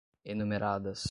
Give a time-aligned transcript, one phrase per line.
[0.25, 0.99] enumeradas